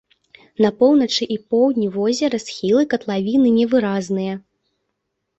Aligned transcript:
На 0.63 0.69
поўначы 0.77 1.23
і 1.33 1.35
поўдні 1.55 1.89
возера 1.97 2.39
схілы 2.45 2.81
катлавіны 2.93 3.51
невыразныя. 3.59 4.33